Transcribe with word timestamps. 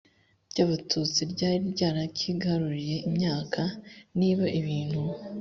ry 0.51 0.59
abatutsi 0.65 1.19
ryari 1.33 1.63
ryarakigaruriye 1.73 2.95
imyaka 3.09 3.61
niba 4.19 4.45
ibintu 4.59 5.01